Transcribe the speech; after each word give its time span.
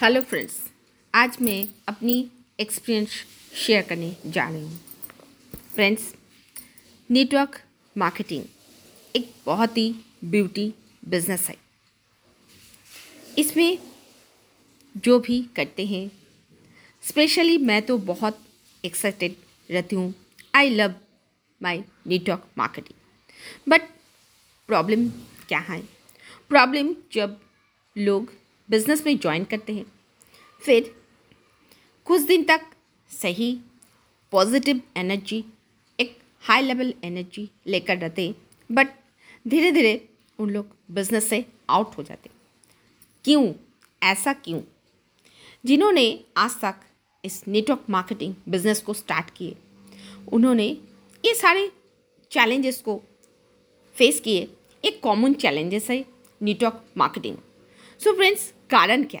Hello 0.00 0.20
friends, 0.20 0.54
आज 1.14 1.36
मैं 1.40 1.66
अपनी 1.88 2.14
एक्सपीरियंस 2.60 3.10
शेयर 3.56 3.82
करने 3.82 4.10
जा 4.26 4.48
रही 4.48 4.62
हूँ। 4.62 4.78
फ्रेंड्स 5.74 6.14
नेटवर्क 7.10 7.60
मार्केटिंग 7.96 8.44
एक 9.14 9.30
बहुत 9.46 9.76
ही 9.78 9.94
ब्यूटी 10.24 10.66
बिज़नेस 11.04 11.46
है। 11.48 11.56
इसमें 13.38 13.78
जो 14.94 15.18
भी 15.20 15.40
करते 15.56 15.86
हैं 15.86 16.10
स्पेशली 17.02 17.56
मैं 17.60 17.80
तो 17.86 17.98
बहुत 18.10 18.44
एक्साइटेड 18.84 19.36
रहती 19.70 19.96
हूँ। 19.96 20.12
I 20.54 20.70
love 20.70 20.94
my 21.60 21.84
network 22.06 22.48
marketing 22.58 23.70
but 23.70 23.88
problem 24.68 25.08
क्या 25.48 25.58
है? 25.60 25.82
प्रॉब्लम 26.50 26.94
जब 27.12 27.40
लोग 27.96 28.32
बिज़नेस 28.70 29.06
में 29.06 29.18
ज्वाइन 29.18 29.44
करते 29.44 29.74
हैं। 29.74 29.86
फिर, 30.62 30.94
कुछ 32.04 32.22
दिन 32.22 32.44
तक 32.44 32.60
सही 33.10 33.60
पॉजिटिव 34.32 34.80
एनर्जी 34.96 35.44
एक 36.00 36.18
हाई 36.40 36.62
लेवल 36.62 36.94
एनर्जी 37.04 37.50
लेकर 37.66 37.98
रहते 37.98 38.34
बट 38.72 38.88
धीरे 39.48 39.72
धीरे 39.72 40.08
उन 40.38 40.50
लोग 40.50 40.66
बिज़नेस 40.90 41.28
से 41.28 41.44
आउट 41.70 41.96
हो 41.98 42.02
जाते 42.02 42.30
क्यों? 43.24 43.52
ऐसा 44.02 44.32
क्यों? 44.32 44.62
जिन्होंने 45.64 46.24
आज 46.36 46.60
तक 46.60 46.74
इस 47.24 47.48
नेटवर्क 47.48 47.84
मार्केटिंग 47.90 48.34
बिज़नेस 48.48 48.82
को 48.82 48.94
स्टार्ट 48.94 49.30
किए, 49.30 49.56
उन्होंने 50.32 50.66
ये 51.24 51.34
सारे 51.34 51.72
चैलेंजेस 52.30 52.82
को 52.82 53.02
फेस 53.94 54.20
किए। 54.20 54.48
एक 54.84 55.00
कॉमन 55.02 55.34
चैलेंजेस 55.34 55.90
है 55.90 56.04
नेटवर्क 56.42 56.84
मार्केटिंग 56.96 57.36
सो 58.00 58.12
फ्रेंड्स 58.12 58.53
कारण 58.70 59.04
क्या? 59.10 59.20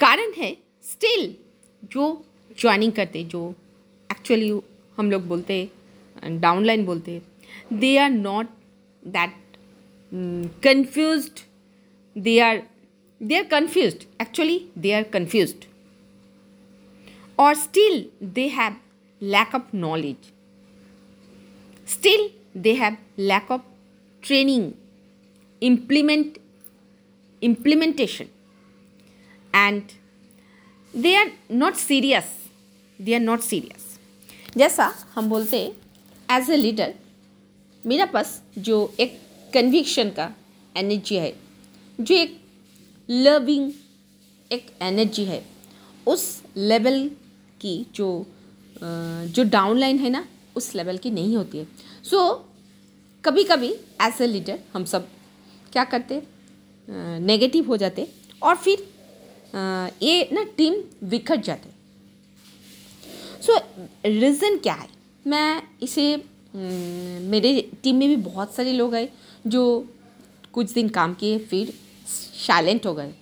कारण 0.00 0.32
है 0.36 0.52
स्टिल 0.82 1.34
जो 1.92 2.24
ज्वाइनिंग 2.60 2.92
करते, 2.92 3.24
जो 3.24 3.54
एक्चुअली 4.10 4.50
हम 4.98 5.10
लोग 5.10 5.26
बोलते 5.28 5.68
डाउनलाइन 6.24 6.84
बोलते 6.84 7.20
they 7.72 7.96
are 7.98 8.10
not 8.10 8.46
that 9.16 9.56
confuse 10.64 11.30
they 12.16 12.38
are 12.40 12.62
they 13.20 13.36
are 13.36 13.44
confuse 13.50 13.96
actually 14.22 14.60
they 14.78 14.92
are 14.92 15.02
confuse 15.16 15.54
और 17.38 17.54
still 17.54 18.04
they 18.22 18.46
have 18.58 18.76
lack 19.22 19.54
of 19.54 19.72
knowledge. 19.72 20.28
Still 21.86 22.30
they 22.54 22.74
have 22.76 22.96
lack 23.18 23.50
of 23.50 23.60
training. 24.22 24.62
Implement 25.62 26.38
implementation. 27.42 28.28
And 29.54 29.82
they 30.94 31.14
are 31.16 31.30
not 31.50 31.76
serious. 31.76 32.26
They 33.00 33.14
are 33.14 33.24
not 33.24 33.42
serious. 33.42 33.86
जैसा 34.56 34.92
हम 35.14 35.28
बोलते 35.28 35.58
हैं 35.60 36.38
as 36.38 36.50
a 36.50 36.56
leader 36.56 36.94
मेरा 37.84 38.06
पास 38.06 38.40
जो 38.58 38.76
एक 39.00 39.20
conviction 39.54 40.10
का 40.10 40.32
energy 40.76 41.16
है 41.16 41.32
जो 42.00 42.14
एक 42.14 42.40
लविंग 43.10 43.72
एक 44.52 44.70
एनर्जी 44.82 45.24
है 45.24 45.42
उस 46.06 46.42
लेवल 46.56 47.08
की 47.60 47.86
जो 47.94 48.08
जो 48.82 49.44
डाउनलाइन 49.50 49.98
है 49.98 50.10
ना 50.10 50.24
उस 50.56 50.74
लेवल 50.74 50.98
की 50.98 51.10
नहीं 51.10 51.36
होती 51.36 51.58
है। 51.58 51.66
सो 52.04 52.16
so, 52.16 53.24
कभी 53.24 53.44
कभी 53.44 53.72
एज 54.02 54.22
ए 54.22 54.26
लीडर 54.26 54.58
हम 54.74 54.84
सब 54.84 55.08
क्या 55.72 55.84
करते? 55.84 56.22
नेगेटिव 56.90 57.66
हो 57.66 57.76
जाते 57.76 58.06
और 58.42 58.56
फिर 58.56 58.86
ये 60.02 60.28
ना 60.32 60.42
टीम 60.56 60.74
बिखर 61.10 61.36
जाते। 61.38 61.68
सो 63.42 63.56
रीज़न 64.06 64.56
क्या 64.58 64.74
है? 64.74 64.88
मैं 65.26 65.62
इसे 65.82 66.16
मेरे 66.54 67.60
टीम 67.82 67.96
में 67.96 68.08
भी 68.08 68.16
बहुत 68.18 68.54
सारे 68.54 68.72
लोग 68.72 68.94
आए 68.94 69.08
जो 69.46 69.62
कुछ 70.52 70.72
दिन 70.72 70.88
काम 70.88 71.14
किए, 71.14 71.38
फिर 71.40 71.72
साइलेंट 72.06 72.86
हो 72.86 72.94
गए। 72.94 73.12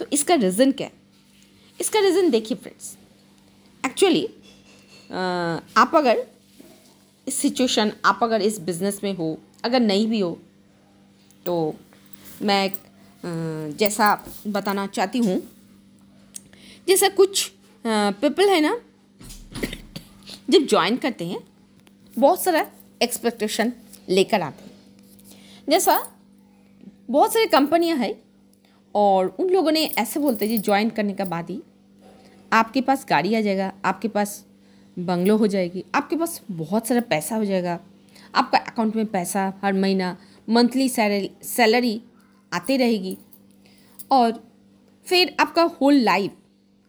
तो 0.00 0.06
इसका 0.12 0.34
रीज़न 0.34 0.72
क्या 0.72 0.86
है? 0.86 0.92
इसका 1.78 2.00
रीज़न 2.00 2.30
देखिए 2.30 2.56
फ्रेंड्स 2.56 2.96
एक्चुअली 3.84 4.24
आप 5.76 5.92
अगर 5.94 6.26
इस 7.26 7.34
सिचुएशन 7.34 7.92
आप 8.04 8.20
अगर 8.22 8.42
इस 8.42 8.58
बिज़नेस 8.60 9.00
में 9.04 9.12
हो, 9.14 9.38
अगर 9.64 9.80
नहीं 9.80 10.06
भी 10.06 10.20
हो 10.20 10.38
तो 11.46 11.74
मैं 12.42 13.76
जैसा 13.78 14.14
बताना 14.46 14.86
चाहती 14.88 15.18
हूँ, 15.18 15.40
जैसा 16.88 17.08
कुछ 17.10 17.50
पीपल 17.84 18.48
है 18.48 18.60
ना, 18.60 18.76
जब 20.50 20.66
ज्वाइन 20.66 20.96
करते 20.96 21.26
हैं, 21.26 21.38
बहुत 22.14 22.42
सारा 22.42 22.66
एक्सपेक्टेशन 23.00 23.72
लेकर 24.08 24.42
आते 24.42 24.64
हैं। 24.64 24.74
जैसा 25.68 25.98
बहुत 27.10 27.32
सारी 27.32 27.46
कंपनियाँ 27.46 27.96
हैं, 27.96 28.14
और 28.94 29.34
उन 29.40 29.50
लोगों 29.50 29.72
ने 29.72 29.84
ऐसे 29.98 30.20
बोलते 30.20 30.44
हैं, 30.44 30.52
जी 30.52 30.58
ज्वाइन 30.58 30.90
करने 30.90 31.12
के 31.12 31.24
बाद 31.24 31.50
ही 31.50 31.60
आपके 32.52 32.80
पास 32.80 33.06
गाड़ी 33.08 33.34
आ 33.34 33.40
जाएगा, 33.40 33.72
आपके 33.84 34.08
पास 34.08 34.44
बंगलो 34.96 35.36
हो 35.36 35.46
जाएगी, 35.46 35.84
आपके 35.94 36.16
पास 36.16 36.40
बहुत 36.50 36.86
सारा 36.86 37.00
पैसा 37.10 37.36
हो 37.36 37.44
जाएगा, 37.44 37.78
आपका 38.34 38.58
अकाउंट 38.60 38.96
में 38.96 39.06
पैसा 39.06 39.52
हर 39.62 39.72
महीना 39.74 40.16
मंथली 40.48 40.88
सैलरी 40.88 42.00
आती 42.52 42.76
रहेगी। 42.76 43.18
और 44.10 44.52
फिर 45.06 45.36
आपका 45.40 45.62
होल 45.62 45.94
लाइफ 45.94 46.32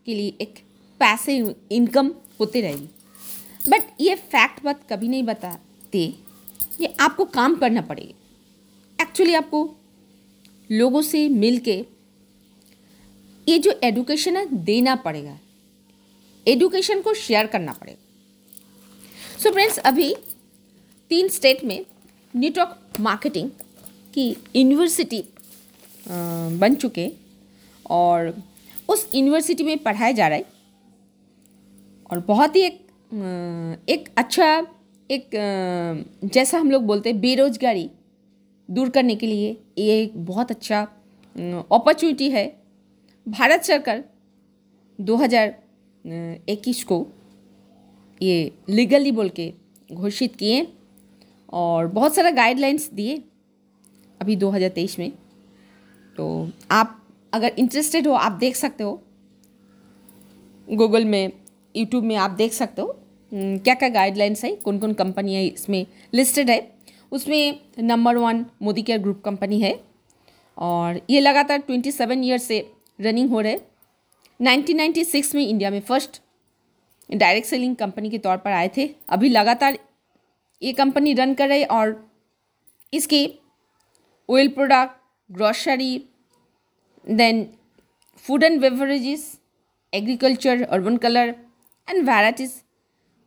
के 0.05 0.15
लिए 0.15 0.33
एक 0.41 0.55
पैसे 0.99 1.55
इनकम 1.71 2.11
होती 2.39 2.61
रहेगी। 2.61 2.89
बट 3.69 3.83
ये 4.01 4.15
फैक्ट 4.15 4.63
बात 4.63 4.87
कभी 4.89 5.07
नहीं 5.07 5.23
बताते। 5.23 6.13
ये 6.81 6.95
आपको 6.99 7.25
काम 7.25 7.55
करना 7.55 7.81
पड़ेगा। 7.81 9.03
एक्चुअली 9.03 9.33
आपको 9.33 9.75
लोगों 10.71 11.01
से 11.01 11.29
मिल 11.29 11.59
के 11.59 11.85
ये 13.47 13.59
जो 13.59 13.79
एडुकेशन 13.83 14.37
है 14.37 14.45
देना 14.55 14.95
पड़ेगा। 14.95 15.39
एडुकेशन 16.47 17.01
को 17.01 17.13
शेयर 17.13 17.47
करना 17.47 17.73
पड़ेगा। 17.73 19.39
सो 19.39 19.51
फ्रेंड्स 19.51 19.77
अभी 19.77 20.15
तीन 21.09 21.27
स्टेट 21.27 21.63
में 21.63 21.85
नेटवर्क 22.35 22.99
मार्केटिंग 22.99 23.49
की 24.13 24.29
यूनिवर्सिटी 24.55 25.23
बन 26.09 26.75
चुके 26.75 27.11
और 27.89 28.33
उस 28.89 29.07
यूनिवर्सिटी 29.15 29.63
में 29.63 29.77
पढ़ाया 29.77 30.11
जा 30.11 30.27
रहा 30.27 30.37
है 30.37 30.45
और 32.11 32.19
बहुत 32.19 32.55
ही 32.55 32.61
एक 32.61 32.85
एक 33.89 34.09
अच्छा 34.17 34.67
एक 35.11 35.29
जैसा 36.23 36.57
हम 36.57 36.71
लोग 36.71 36.83
बोलते 36.83 37.09
हैं 37.09 37.19
बेरोजगारी 37.21 37.89
दूर 38.69 38.89
करने 38.89 39.15
के 39.15 39.27
लिए 39.27 39.57
ये 39.77 40.01
एक 40.03 40.17
बहुत 40.25 40.51
अच्छा 40.51 40.81
अपॉर्चुनिटी 41.71 42.29
है। 42.29 42.45
भारत 43.27 43.63
सरकार 43.63 44.03
2000 44.99 45.53
इक्कीस 46.49 46.83
को 46.83 47.05
ये 48.21 48.51
लीगली 48.69 49.11
बोल 49.11 49.29
के 49.29 49.53
घोषित 49.93 50.35
किए 50.35 50.67
और 51.53 51.87
बहुत 51.87 52.15
सारा 52.15 52.31
गाइडलाइंस 52.31 52.89
दिए 52.93 53.17
अभी 54.21 54.35
2023 54.35 54.99
में। 54.99 55.11
तो 56.17 56.49
आप 56.71 56.93
अगर 57.33 57.53
इंटरेस्टेड 57.59 58.07
हो, 58.07 58.13
आप 58.13 58.31
देख 58.31 58.55
सकते 58.55 58.83
हो। 58.83 59.01
गूगल 60.67 61.05
में 61.05 61.31
यूट्यूब 61.75 62.03
में 62.03 62.15
आप 62.15 62.31
देख 62.31 62.53
सकते 62.53 62.81
हो। 62.81 62.95
क्या 63.31 63.73
क्या 63.73 63.89
गाइडलाइंस 63.89 64.43
है 64.43 64.55
कौन 64.55 64.79
कौन 64.79 64.93
कंपनियाँ 64.93 65.41
इसमें 65.43 65.85
लिस्टेड 66.13 66.49
है। 66.49 66.59
उसमें 67.11 67.59
number 67.79 68.17
one 68.17 68.45
Modi 68.61 68.81
care 68.81 68.99
group 68.99 69.21
company 69.25 69.59
है। 69.61 69.79
और 70.57 70.99
ये 71.09 71.19
लगातार 71.19 71.57
ट्वेंटी 71.57 71.91
सेवन 71.91 72.23
ईयर 72.23 72.37
से 72.37 72.65
रनिंग 72.99 73.29
हो 73.29 73.39
रहे 73.39 73.57
1996 74.39 75.33
में 75.35 75.47
इंडिया 75.47 75.69
में 75.71 75.79
फ़र्स्ट 75.81 76.21
डायरेक्ट 77.09 77.47
सेलिंग 77.47 77.75
कंपनी 77.75 78.09
के 78.09 78.17
तौर 78.17 78.37
पर 78.37 78.51
आए 78.51 78.69
थे। 78.77 78.89
अभी 79.09 79.29
लगातार 79.29 79.77
ये 80.61 80.73
कंपनी 80.73 81.13
रन 81.13 81.33
कर 81.33 81.47
रही 81.49 81.63
और 81.65 81.95
इसके 82.93 83.25
oil 84.29 84.47
product 84.47 84.95
grocery 85.29 85.97
then 87.07 87.43
food 88.25 88.43
and 88.43 88.59
beverages 88.61 89.25
agriculture 89.93 90.63
urban 90.63 90.97
colour 91.05 91.35
and 91.87 92.03
varieties 92.09 92.51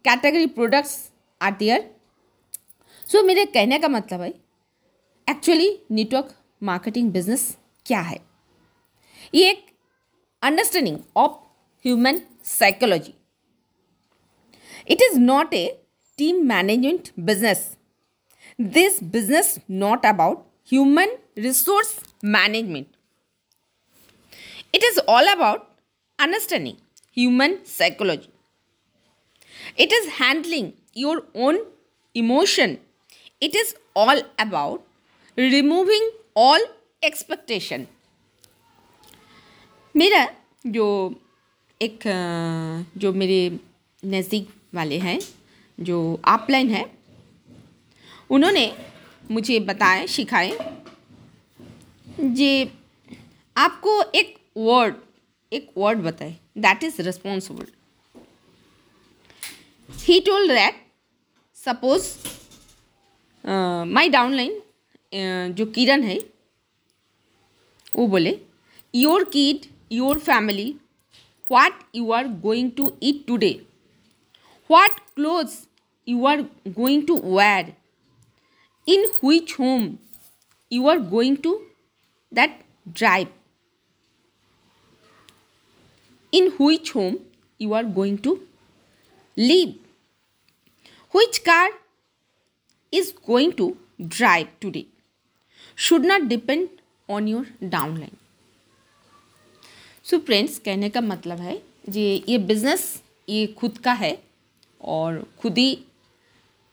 category 0.04 0.46
products 0.58 0.98
are 1.40 1.52
there 1.58 1.90
so 3.06 3.22
मेरे 3.26 3.44
कहने 3.54 3.78
का 3.78 3.88
मतलब 3.88 4.20
है 4.20 4.32
एक्चुअली 5.26 5.70
नेटवर्क 5.90 6.34
मार्केटिंग 6.62 7.10
बिज़नेस 7.12 7.56
क्या 7.86 8.00
है 8.00 8.18
ये 9.34 9.50
एक 9.50 9.70
understanding 10.42 11.04
of 11.14 11.38
human 11.84 12.22
psychology. 12.42 13.16
It 14.86 15.00
is 15.00 15.18
not 15.18 15.52
a 15.54 15.78
team 16.18 16.46
management 16.46 17.12
business. 17.22 17.76
This 18.58 19.00
business 19.00 19.58
not 19.68 20.04
about 20.04 20.46
human 20.64 21.08
resource 21.46 21.92
management. 22.22 22.88
It 24.72 24.82
is 24.84 25.00
all 25.06 25.26
about 25.32 25.68
understanding 26.18 26.76
human 27.12 27.64
psychology. 27.64 28.30
It 29.76 29.92
is 29.92 30.12
handling 30.20 30.72
your 30.94 31.22
own 31.34 31.58
emotion. 32.14 32.78
It 33.40 33.54
is 33.54 33.74
all 33.94 34.20
about 34.38 34.82
removing 35.36 36.10
all 36.34 36.60
expectation. 37.02 37.86
मेरा 39.96 40.26
जो 40.66 40.86
एक 41.82 42.02
जो 43.02 43.12
मेरे 43.12 43.40
नज़दीक 44.04 44.48
वाले 44.74 44.98
हैं 44.98 45.18
जो 45.88 45.98
आपलाइन 46.34 46.70
है 46.70 46.84
उन्होंने 48.30 48.64
मुझे 49.30 49.58
बताए 49.70 50.06
सिखाए 50.16 50.50
जी, 52.20 52.70
आपको 53.56 54.02
एक 54.14 54.34
वर्ड 54.56 54.94
एक 55.52 55.70
वर्ड 55.78 55.98
बताए। 56.02 56.34
That 56.58 56.82
is 56.84 57.00
responsible 57.02 57.66
he 59.88 60.18
told 60.26 60.50
rat 60.50 60.82
suppose 61.56 62.08
my 63.94 64.08
downline 64.08 64.60
जो 65.54 65.66
किरण 65.66 66.02
है, 66.02 66.18
वो 67.96 68.06
बोले 68.06 68.38
your 68.94 69.24
kid 69.32 69.66
your 69.92 70.18
family 70.18 70.74
what 71.46 71.82
you 71.94 72.10
are 72.12 72.28
going 72.42 72.70
to 72.76 72.92
eat 73.02 73.26
today 73.26 73.52
what 74.70 75.00
clothes 75.16 75.58
you 76.06 76.26
are 76.26 76.42
going 76.68 77.06
to 77.06 77.20
wear 77.26 77.72
in 78.86 79.10
हुई 79.22 79.44
home 79.58 79.88
you 80.72 80.88
are 80.88 80.98
going 81.08 81.36
to 81.42 81.60
that 82.32 82.60
drive, 82.92 83.28
in 86.32 86.52
which 86.58 86.92
home 86.92 87.18
you 87.60 87.74
are 87.74 87.84
going 87.84 88.18
to 88.18 88.40
live, 89.36 89.74
which 91.14 91.44
car 91.44 91.68
is 92.92 93.12
going 93.12 93.52
to 93.54 93.76
drive 94.08 94.48
today 94.60 94.86
should 95.76 96.02
not 96.02 96.28
depend 96.28 96.68
on 97.08 97.26
your 97.26 97.44
downline. 97.62 98.16
so 100.04 100.18
friends 100.20 100.58
कहने 100.58 100.88
का 100.90 101.00
मतलब 101.00 101.40
है 101.40 101.60
जी 101.88 102.02
ये 102.28 102.38
business 102.38 102.82
ये 103.28 103.46
खुद 103.58 103.76
का 103.78 103.92
है 103.92 104.16
और 104.80 105.22
खुद 105.40 105.58
ही 105.58 105.78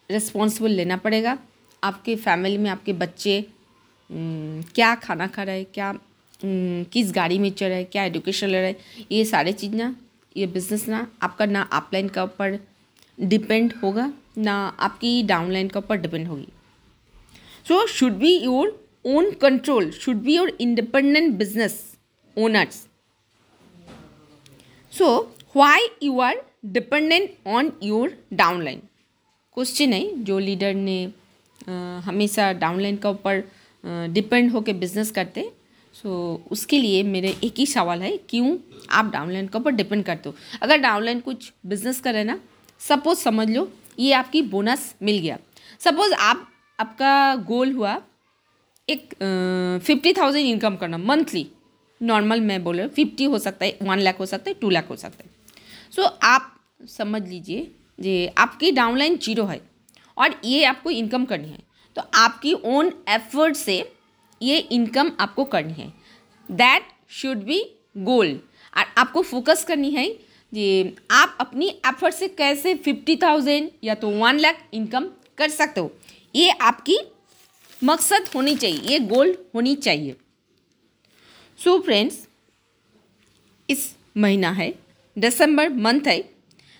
रिस्पॉन्सिबल 0.09 0.71
लेना 0.71 0.97
पड़ेगा 0.97 1.37
आपके 1.83 2.15
फैमिली 2.15 2.57
में 2.57 2.69
आपके 2.69 2.93
बच्चे 2.93 3.35
क्या 4.09 4.93
खाना 4.95 5.27
खा 5.27 5.43
रहा 5.43 5.55
है 5.55 5.63
क्या 5.73 5.93
किस 6.93 7.11
गाड़ी 7.11 7.39
में 7.39 7.49
चल 7.51 7.65
रहे 7.65 7.77
हैं 7.77 7.85
क्या 7.91 8.03
एजुकेशन 8.03 8.47
ले 8.47 8.57
रहा 8.57 8.67
है 8.67 9.05
ये 9.11 9.23
सारे 9.25 9.53
चीज़ 9.53 9.75
ना 9.75 9.95
ये 10.37 10.47
बिज़नेस 10.47 10.87
ना 10.89 11.07
आपका 11.21 11.45
ना 11.45 11.61
अपलाइन 11.73 12.09
के 12.09 12.19
ऊपर 12.19 12.59
डिपेंड 13.17 13.73
होगा 13.83 14.11
ना 14.37 14.55
आपकी 14.79 15.21
डाउनलाइन 15.23 15.67
के 15.67 15.79
ऊपर 15.79 15.97
डिपेंड 15.97 16.27
होगी। 16.27 16.47
So 17.67 17.85
should 17.87 18.13
be 18.13 18.35
your 18.37 18.79
own 19.05 19.31
control 19.41 19.89
should 19.91 20.17
be 20.23 20.35
your 20.35 20.57
independent 20.61 21.33
business 21.37 21.81
owners 22.37 22.85
so 24.93 25.09
why 25.55 25.87
you 26.03 26.19
are 26.19 26.41
dependent 26.65 27.29
on 27.47 27.71
your 27.83 28.17
downline 28.33 28.81
question 29.57 29.93
है 29.93 30.23
जो 30.23 30.39
लीडर 30.39 30.73
ने 30.73 31.05
आ, 31.69 31.99
हमेशा 31.99 32.51
डाउनलाइन 32.53 32.95
के 32.95 33.07
ऊपर 33.07 33.43
डिपेंड 34.13 34.51
होकर 34.51 34.73
बिज़नेस 34.75 35.11
करते। 35.11 35.49
सो 35.95 36.09
so, 36.35 36.51
उसके 36.51 36.79
लिए 36.79 37.03
मेरे 37.03 37.29
एक 37.43 37.53
ही 37.57 37.65
सवाल 37.65 38.01
है 38.01 38.15
क्यों 38.29 38.57
आप 38.91 39.11
डाउनलाइन 39.11 39.47
के 39.47 39.57
ऊपर 39.57 39.71
डिपेंड 39.71 40.03
करते 40.05 40.29
हो? 40.29 40.35
अगर 40.61 40.77
डाउनलाइन 40.77 41.19
कुछ 41.19 41.51
बिज़नेस 41.65 41.99
करे 42.01 42.23
ना 42.23 42.39
सपोज़ 42.81 43.19
समझ 43.19 43.49
लो 43.49 43.67
ये 43.99 44.11
आपकी 44.13 44.41
बोनस 44.43 44.93
मिल 45.03 45.17
गया। 45.19 45.37
सपोज़ 45.81 46.13
आप 46.13 46.47
आपका 46.79 47.35
गोल 47.47 47.71
हुआ 47.73 47.99
एक 48.87 49.13
फिफ्टी 49.85 50.13
थाउज़ेंड 50.13 50.45
इनकम 50.47 50.75
करना 50.75 50.97
मंथली 50.97 51.45
नॉर्मल 52.01 52.41
मैं 52.41 52.63
बोल 52.63 52.75
रहा 52.75 52.85
हूँ 52.85 52.93
फिफ्टी 52.93 53.23
हो 53.23 53.39
सकता 53.39 53.65
है 53.65 53.77
वन 53.83 53.99
लाख 53.99 54.19
हो 54.19 54.25
सकता 54.25 54.49
है 54.49 54.55
टू 54.61 54.69
लाख 54.69 54.89
हो 54.89 54.95
सकता 54.95 55.23
है। 55.23 55.29
सो 55.91 56.01
so, 56.01 56.09
आप 56.23 56.53
समझ 56.89 57.27
लीजिए 57.27 57.67
जे 57.99 58.33
आपकी 58.37 58.71
डाउनलाइन 58.71 59.17
ज़ीरो 59.17 59.45
है 59.45 59.61
और 60.17 60.39
ये 60.45 60.63
आपको 60.65 60.89
इनकम 60.91 61.25
करनी 61.25 61.49
है। 61.49 61.65
तो 61.97 62.03
आपकी 62.15 62.53
ओन 62.65 62.91
एफर्ट 63.09 63.55
से 63.55 63.77
ये 64.41 64.57
इनकम 64.57 65.11
आपको 65.19 65.43
करनी 65.45 65.73
है। 65.73 65.87
दैट 66.49 66.83
शुड 67.11 67.37
बी 67.43 67.59
गोल 67.97 68.39
और 68.73 68.85
आपको 68.97 69.21
फोकस 69.23 69.63
करनी 69.65 69.89
है 69.91 70.07
कि 70.07 70.95
आप 71.11 71.37
अपनी 71.41 71.67
एफर्ट 71.87 72.15
से 72.15 72.27
कैसे 72.29 72.73
फिफ्टी 72.77 73.15
थाउज़ेंड 73.15 73.69
या 73.83 73.95
तो 73.95 74.09
वन 74.19 74.39
लाख 74.39 74.61
इनकम 74.73 75.07
कर 75.37 75.49
सकते 75.49 75.81
हो। 75.81 75.91
ये 76.35 76.49
आपकी 76.51 76.99
मकसद 77.81 78.29
होनी 78.35 78.55
चाहिए, 78.55 78.79
ये 78.81 78.99
गोल 78.99 79.35
होनी 79.55 79.75
चाहिए। 79.77 80.15
सो 81.59 81.69
so 81.69 81.83
फ्रेंड्स 81.85 82.27
इस 83.69 83.93
महीना 84.17 84.51
है 84.51 84.73
दिसंबर 85.17 85.69
मंथ 85.71 86.07
है। 86.07 86.21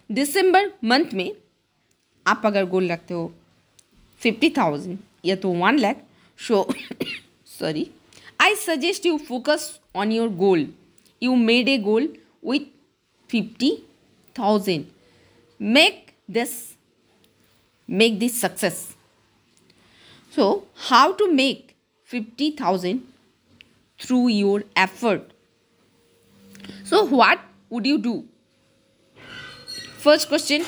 दिसंबर 0.10 0.72
मंथ 0.84 1.14
में 1.14 1.32
आप 2.26 2.42
अगर 2.46 2.66
गोल 2.68 2.92
रखते 2.92 3.14
हो 3.14 3.32
fifty 4.22 4.50
thousand 4.50 4.98
yeah 5.30 5.40
to 5.46 5.50
1 5.50 5.78
lakh. 5.86 6.04
So 6.48 6.68
sorry. 7.60 7.92
I 8.40 8.54
suggest 8.66 9.06
you 9.06 9.18
focus 9.18 9.80
on 9.94 10.12
your 10.12 10.30
goal. 10.30 10.66
You 11.20 11.36
made 11.36 11.70
a 11.70 11.78
goal 11.78 12.08
with 12.42 12.68
50000 13.30 14.86
make 15.60 16.16
this 16.30 16.76
make 17.88 18.20
this 18.20 18.40
success. 18.40 18.96
So 20.32 20.66
how 20.76 21.14
to 21.14 21.32
make 21.34 21.76
50000 22.06 23.02
through 24.00 24.28
your 24.28 24.64
effort? 24.76 25.32
So 26.84 27.06
what 27.06 27.40
would 27.70 27.86
you 27.86 27.98
do? 27.98 28.26
First 29.98 30.28
question. 30.28 30.64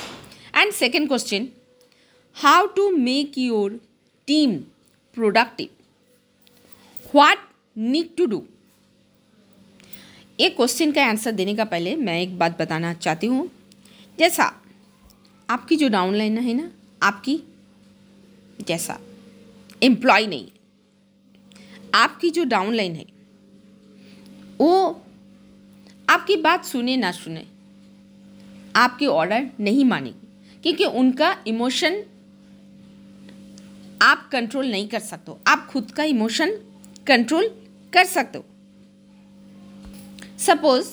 And 0.53 0.73
second 0.73 1.07
question. 1.07 1.51
How 2.33 2.67
to 2.67 2.97
make 2.97 3.37
your 3.37 3.71
team 4.29 4.71
productive? 5.17 5.71
What 7.13 7.39
need 7.75 8.15
to 8.17 8.27
do? 8.27 8.41
एक 10.39 10.55
question 10.55 10.91
का 10.91 11.05
answer 11.05 11.31
देने 11.31 11.55
का 11.55 11.65
पहले 11.65 11.95
मैं 11.97 12.21
एक 12.21 12.37
बात 12.39 12.57
बताना 12.59 12.93
चाहती 12.95 13.27
हूँ 13.27 13.49
जैसा 14.19 14.43
आपकी 15.49 15.75
जो 15.75 15.87
डाउनलाइन 15.89 16.37
है 16.37 16.53
ना, 16.53 16.69
आपकी 17.03 17.35
जैसा 18.67 18.99
एम्प्लॉय 19.83 20.25
नहीं 20.27 20.47
आपकी 21.95 22.29
जो 22.29 22.43
डाउनलाइन 22.45 22.95
है, 22.95 23.05
वो 24.61 25.01
आपकी 26.09 26.35
बात 26.37 26.65
सुने 26.65 26.95
ना 26.97 27.11
सुने, 27.11 27.45
आपके 28.75 29.05
ऑर्डर 29.07 29.49
नहीं 29.59 29.85
मानेगी, 29.85 30.27
क्योंकि 30.63 30.85
उनका 30.99 31.35
इमोशन 31.47 32.03
आप 34.01 34.29
कंट्रोल 34.31 34.71
नहीं 34.71 34.87
कर 34.87 34.99
सकते 34.99 35.31
आप 35.47 35.67
खुद 35.71 35.91
का 35.91 36.03
इमोशन 36.03 36.51
कंट्रोल 37.07 37.47
कर 37.93 38.05
सकते 38.05 38.37
हो। 38.37 38.45
सपोज़ 40.39 40.87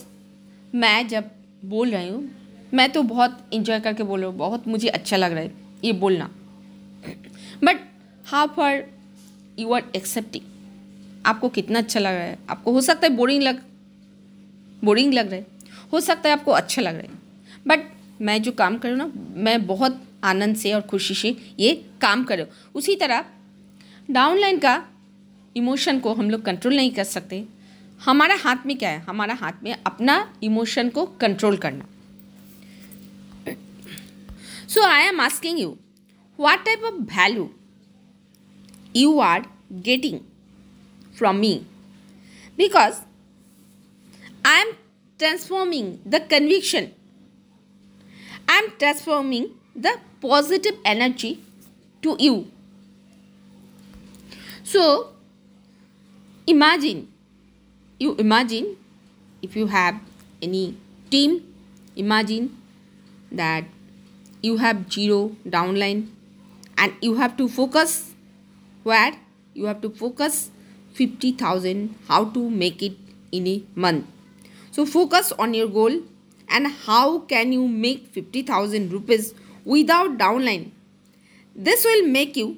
मैं 0.74 1.06
जब 1.08 1.30
बोल 1.64 1.90
रही 1.90 2.08
हूँ, 2.08 2.30
मैं 2.74 2.90
तो 2.92 3.02
बहुत 3.02 3.38
इंजॉय 3.52 3.80
करके 3.80 4.02
बोल 4.02 4.20
रहा 4.20 4.30
हूँ, 4.30 4.36
बहुत 4.38 4.68
मुझे 4.68 4.88
अच्छा 4.88 5.16
लग 5.16 5.32
रहा 5.32 5.40
है 5.40 5.52
ये 5.84 5.92
बोलना। 5.92 6.30
But 7.64 7.80
how 8.26 8.46
for 8.46 8.82
you 9.58 9.72
are 9.72 9.84
accepting 9.96 10.44
आपको 11.26 11.48
कितना 11.48 11.78
अच्छा 11.78 12.00
लग 12.00 12.14
रहा 12.14 12.22
है? 12.22 12.38
आपको 12.50 12.72
हो 12.72 12.80
सकता 12.80 13.06
है 13.06 13.14
बोरिंग 13.14 13.42
लग 13.42 13.62
बोरिंग 14.84 15.14
लग 15.14 15.26
रहा 15.26 15.36
है। 15.36 15.46
हो 15.92 16.00
सकता 16.00 16.28
है 16.28 16.34
आपको 16.34 16.50
अच्छा 16.52 16.82
लग 16.82 16.96
रहा 16.96 17.02
है। 17.02 17.18
बट 17.66 17.86
मैं 18.22 18.40
जो 18.42 18.52
काम 18.52 18.78
कर 18.78 18.88
रही 18.88 18.98
हूँ 18.98 19.08
ना, 19.08 19.40
मैं 19.42 19.66
बहुत 19.66 20.02
आनंद 20.26 20.56
से 20.56 20.72
और 20.72 20.80
खुशी 20.90 21.14
से 21.14 21.36
ये 21.60 21.74
काम 22.00 22.24
करो। 22.24 22.44
उसी 22.74 22.96
तरह 22.96 23.24
डाउनलाइन 24.10 24.58
का 24.58 24.82
इमोशन 25.56 26.00
को 26.00 26.14
हम 26.14 26.30
लोग 26.30 26.42
कंट्रोल 26.42 26.76
नहीं 26.76 26.90
कर 26.90 27.04
सकते। 27.04 27.44
हमारा 28.04 28.36
हाथ 28.36 28.66
में 28.66 28.76
क्या 28.78 28.90
है? 28.90 29.00
हमारा 29.00 29.34
हाथ 29.34 29.62
में 29.62 29.72
अपना 29.86 30.16
इमोशन 30.42 30.88
को 30.88 31.06
कंट्रोल 31.20 31.56
करना। 31.56 31.86
So 34.68 34.82
I 34.82 35.04
am 35.04 35.20
asking 35.20 35.60
you 35.60 35.76
what 36.38 36.64
type 36.64 36.84
of 36.84 36.94
value 36.94 37.50
you 38.96 39.18
are 39.20 39.46
getting 39.72 40.20
from 41.18 41.38
me? 41.40 41.64
Because 42.58 42.96
I 44.44 44.56
am 44.62 44.72
transforming 45.20 45.86
the 46.04 46.20
conviction. 46.32 46.90
I 48.48 48.56
am 48.58 48.66
transforming 48.82 49.46
the 49.76 49.98
positive 50.20 50.74
energy 50.84 51.42
to 52.02 52.16
you. 52.18 52.50
So 54.64 55.12
imagine, 56.46 57.12
you 57.98 58.14
imagine 58.16 58.76
if 59.42 59.54
you 59.54 59.66
have 59.68 60.00
any 60.42 60.76
team 61.10 61.42
imagine 61.94 62.56
that 63.32 63.64
you 64.42 64.56
have 64.58 64.92
zero 64.92 65.34
downline 65.46 66.08
and 66.76 66.92
you 67.00 67.14
have 67.14 67.36
to 67.36 67.48
focus 67.48 68.14
where 68.82 69.12
you 69.54 69.66
have 69.66 69.80
to 69.80 69.90
focus 69.90 70.50
50000 70.94 71.94
how 72.08 72.24
to 72.36 72.50
make 72.50 72.82
it 72.82 72.96
in 73.32 73.46
a 73.46 73.62
month 73.74 74.06
so 74.70 74.86
focus 74.86 75.32
on 75.38 75.54
your 75.54 75.68
goal 75.68 76.02
and 76.48 76.66
how 76.86 77.18
can 77.20 77.52
you 77.52 77.66
make 77.66 78.06
50000 78.14 78.92
rupees 78.92 79.34
without 79.66 80.16
downline 80.18 80.64
this 81.56 81.84
will 81.84 82.06
make 82.08 82.36
you 82.36 82.48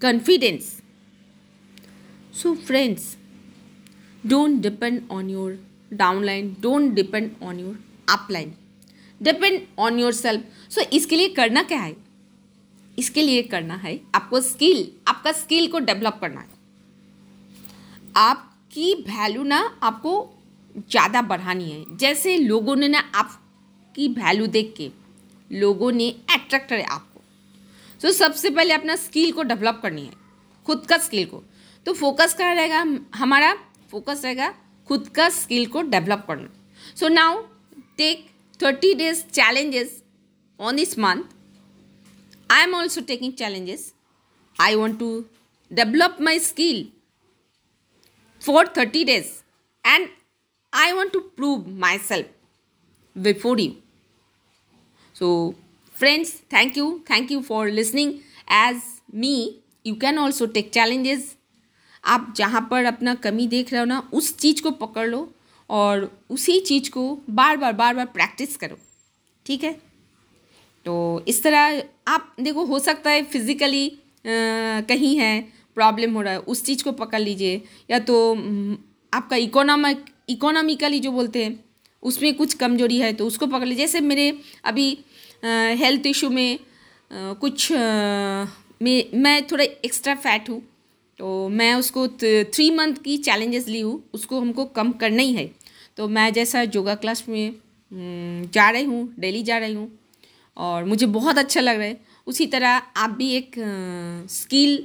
confidence 0.00 0.66
so 2.34 2.54
friends 2.68 3.16
don't 4.24 4.60
depend 4.60 5.06
on 5.10 5.28
your 5.28 5.50
downline 5.94 6.52
don't 6.60 6.94
depend 6.94 7.34
on 7.42 7.58
your 7.58 7.74
upline 8.08 8.52
depend 9.20 9.60
on 9.78 9.98
yourself 10.12 10.70
so 10.70 10.80
इसके 10.92 11.16
लिए 11.16 11.28
करना 11.34 11.62
क्या 11.62 11.78
है 11.80 11.94
इसके 12.98 13.22
लिए 13.22 13.42
करना 13.42 13.74
है 13.74 13.98
आपको 14.14 14.40
स्किल 14.40 14.86
आपका 15.08 15.32
स्किल 15.32 15.68
को 15.68 15.78
डेवलप 15.80 16.18
करना 16.20 16.40
है 16.40 16.48
आपकी 18.16 18.92
वैल्यू 19.08 19.42
ना 19.44 19.60
आपको 19.82 20.12
ज़्यादा 20.76 21.22
बढ़ानी 21.22 21.70
है 21.70 21.96
जैसे 21.96 22.36
लोगों 22.38 22.76
ने 22.76 22.88
ना 22.88 22.98
आपकी 23.14 24.08
वैल्यू 24.18 24.46
देख 24.56 24.74
के 24.76 24.90
लोगों 25.54 25.92
ने 25.92 26.10
अट्रैक्ट 26.30 26.68
करें 26.68 26.84
आपको। 26.84 27.20
सो 28.00 28.08
so, 28.08 28.14
सबसे 28.14 28.50
पहले 28.50 28.74
अपना 28.74 28.96
स्किल 28.96 29.32
को 29.32 29.42
डेवलप 29.42 29.80
करनी 29.82 30.02
है। 30.02 30.12
खुद 30.66 30.86
का 30.86 30.98
स्किल 30.98 31.26
को। 31.26 31.42
तो 31.86 31.92
फोकस 31.92 32.34
कहाँ 32.34 32.54
रहेगा? 32.54 32.84
हमारा 33.14 33.54
फोकस 33.90 34.20
रहेगा 34.24 34.54
खुद 34.88 35.08
का 35.08 35.28
स्किल 35.28 35.66
को 35.66 35.82
डेवलप 35.82 36.24
करना। 36.28 36.48
So 36.96 37.08
now 37.08 37.42
take 37.96 38.26
thirty 38.60 38.94
days 38.94 39.22
challenges 39.24 40.02
on 40.60 40.76
this 40.76 40.98
month 40.98 41.22
I 42.50 42.62
am 42.62 42.74
also 42.74 43.00
taking 43.00 43.32
challenges 43.32 43.92
I 44.56 44.74
want 44.74 44.98
to 44.98 45.08
develop 45.70 46.18
my 46.20 46.38
skill 46.38 46.86
for 48.42 48.72
thirty 48.76 49.04
days 49.04 49.26
and 49.84 50.08
I 50.72 50.92
want 50.92 51.12
to 51.12 51.20
prove 51.20 51.68
myself 51.98 52.26
before 53.16 53.60
you 53.60 53.72
So, 55.16 55.54
friends, 55.92 56.42
thank 56.50 56.76
you. 56.76 57.02
Thank 57.06 57.30
you 57.30 57.42
for 57.42 57.70
listening. 57.70 58.22
As 58.48 59.00
me, 59.12 59.60
you 59.84 59.96
can 59.96 60.18
also 60.18 60.46
take 60.48 60.72
challenges. 60.72 61.34
आप 62.04 62.32
जहाँ 62.36 62.60
पर 62.70 62.84
अपना 62.84 63.14
कमी 63.24 63.46
देख 63.48 63.72
रहे 63.72 63.80
हो 63.80 63.84
ना 63.86 64.02
उस 64.12 64.36
चीज़ 64.38 64.62
को 64.62 64.70
पकड़ 64.80 65.06
लो 65.08 65.20
और 65.70 66.10
उसी 66.30 66.58
चीज़ 66.60 66.90
को 66.90 67.04
बार 67.30 67.56
बार 67.56 67.72
बार 67.72 67.94
बार 67.94 68.06
प्रैक्टिस 68.06 68.56
करो 68.56 68.76
ठीक 69.46 69.64
है 69.64 69.72
तो 70.86 71.24
इस 71.28 71.42
तरह 71.42 71.82
आप 72.08 72.34
देखो 72.40 72.64
हो 72.64 72.78
सकता 72.78 73.10
है 73.10 73.22
फिज़िकली 73.24 73.88
कहीं 74.26 75.16
है 75.18 75.40
प्रॉब्लम 75.76 76.14
हो 76.14 76.22
रहा 76.22 76.32
है 76.32 76.38
उस 76.38 76.64
चीज़ 76.64 76.84
को 76.84 76.92
पकड़ 76.92 77.20
लीजिए 77.20 77.62
या 77.90 77.98
तो 78.10 78.16
आपका 79.12 79.36
इकोनॉमिक 79.36 80.04
इकोनॉमिकली 80.28 81.00
जो 81.00 81.12
बोलते 81.12 81.44
हैं 81.44 81.63
उसमें 82.04 82.34
कुछ 82.34 82.54
कमज़ोरी 82.54 82.98
है 82.98 83.12
तो 83.12 83.26
उसको 83.26 83.46
पकड़ 83.46 83.66
लीजिए। 83.66 83.86
जैसे 83.86 84.00
मेरे 84.02 84.26
अभी 84.64 84.86
हेल्थ 85.44 86.06
इशू 86.06 86.30
में 86.30 86.58
आ, 87.10 87.32
कुछ 87.34 87.72
आ, 87.72 88.46
में 88.82 89.10
मैं 89.14 89.46
थोड़ा 89.46 89.64
एक्स्ट्रा 89.64 90.14
फैट 90.16 90.48
हूँ 90.50 90.60
तो 91.18 91.48
मैं 91.50 91.74
उसको 91.74 92.06
थ्री 92.08 92.70
मंथ 92.70 92.94
की 93.04 93.16
चैलेंजेस 93.18 93.68
ली 93.68 93.80
हूँ 93.80 94.02
उसको 94.14 94.40
हमको 94.40 94.64
कम 94.76 94.90
करना 95.00 95.22
ही 95.22 95.32
है। 95.34 95.50
तो 95.98 96.08
मैं 96.08 96.32
जैसा 96.32 96.62
योगा 96.64 96.94
क्लास 96.94 97.24
में 97.28 97.54
जा 98.52 98.68
रही 98.70 98.84
हूँ 98.84 99.14
डेली 99.18 99.42
जा 99.42 99.58
रही 99.58 99.74
हूँ 99.74 99.90
और 100.56 100.84
मुझे 100.84 101.06
बहुत 101.08 101.38
अच्छा 101.38 101.60
लग 101.60 101.76
रहा 101.76 101.86
है। 101.86 102.00
उसी 102.26 102.46
तरह 102.46 102.82
आप 102.96 103.10
भी 103.10 103.30
एक 103.34 103.54
स्किल 104.30 104.84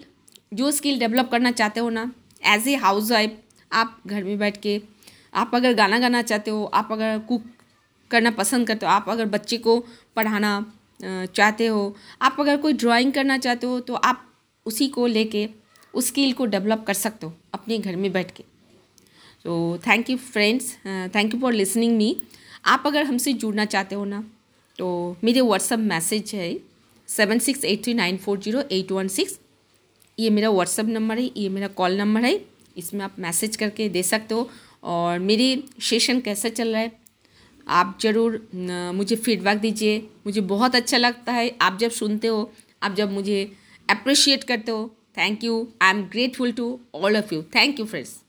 जो 0.53 0.71
स्किल 0.71 0.99
डेवलप 0.99 1.29
करना 1.31 1.51
चाहते 1.51 1.79
हो 1.79 1.89
ना 1.89 2.11
एज 2.45 2.67
ए 2.67 2.75
हाउस 2.75 3.11
वाइफ 3.11 3.37
आप 3.71 3.99
घर 4.07 4.23
में 4.23 4.37
बैठ 4.39 4.57
के 4.57 4.77
आप 5.33 5.51
अगर 5.55 5.73
गाना 5.73 5.99
गाना 5.99 6.21
चाहते 6.23 6.51
हो, 6.51 6.63
आप 6.65 6.91
अगर 6.91 7.17
कुक 7.19 7.43
करना 8.11 8.31
पसंद 8.33 8.67
करते 8.67 8.85
हो, 8.85 8.91
आप 8.91 9.09
अगर 9.09 9.25
बच्चे 9.27 9.57
को 9.59 9.79
पढ़ाना 10.15 10.65
चाहते 11.01 11.65
हो, 11.67 11.95
आप 12.21 12.37
अगर 12.39 12.57
कोई 12.57 12.73
ड्राइंग 12.75 13.13
करना 13.13 13.37
चाहते 13.37 13.67
हो 13.67 13.79
तो 13.81 13.93
आप 13.95 14.25
उसी 14.65 14.87
को 14.89 15.05
लेके, 15.07 15.47
उस 15.93 16.07
स्किल 16.07 16.33
को 16.33 16.45
डेवलप 16.47 16.83
कर 16.87 16.93
सकते 16.95 17.25
हो 17.25 17.33
अपने 17.53 17.77
घर 17.77 17.95
में 17.95 18.11
बैठ 18.11 18.31
के। 18.31 18.43
So 19.45 19.79
thank 19.87 20.09
you 20.09 20.17
friends 20.17 20.73
thank 21.15 21.33
you 21.33 21.39
for 21.41 21.53
listening 21.53 21.97
me 21.97 22.15
आप 22.67 22.83
अगर 22.87 23.03
हमसे 23.05 23.33
जुड़ना 23.35 23.65
चाहते 23.65 23.95
हो 23.95 24.05
ना 24.05 24.23
तो 24.79 25.15
मेरे 25.23 25.41
व्हाट्सअप 25.41 25.79
मैसेज 25.81 26.31
है 26.35 26.57
seven 27.09 27.39
six 27.39 27.63
eight 27.65 27.83
three 27.83 27.93
nine 27.93 28.17
four 28.17 28.39
zero 28.39 28.63
eight 28.71 28.91
one 28.91 29.07
six 29.09 29.39
ये 30.17 30.29
मेरा 30.29 30.49
व्हाट्सअप 30.49 30.85
नंबर 30.87 31.17
है, 31.17 31.29
ये 31.37 31.49
मेरा 31.49 31.67
कॉल 31.69 31.97
नंबर 31.97 32.21
है, 32.21 32.39
इसमें 32.77 33.03
आप 33.05 33.15
मैसेज 33.19 33.55
करके 33.55 33.87
दे 33.89 34.03
सकते 34.03 34.35
हो। 34.35 34.49
और 34.83 35.19
मेरी 35.19 35.63
सेशन 35.81 36.19
कैसा 36.21 36.49
चल 36.49 36.71
रहा 36.71 36.81
है? 36.81 36.91
आप 37.67 37.97
ज़रूर 38.01 38.47
मुझे 38.95 39.15
फीडबैक 39.15 39.57
दीजिए। 39.59 39.97
मुझे 40.25 40.41
बहुत 40.53 40.75
अच्छा 40.75 40.97
लगता 40.97 41.31
है। 41.31 41.49
आप 41.61 41.77
जब 41.79 41.91
सुनते 41.91 42.27
हो, 42.27 42.51
आप 42.83 42.95
जब 42.95 43.11
मुझे 43.11 43.51
अप्रिशिएट 43.89 44.43
करते 44.43 44.71
हो 44.71 44.87
thank 45.17 45.43
you 45.43 45.67
I 45.81 45.91
am 45.91 46.01
grateful 46.09 46.51
to 46.51 46.79
all 46.95 47.17
of 47.17 47.33
you 47.33 47.41
thank 47.55 47.79
you 47.79 47.85
friends. 47.85 48.19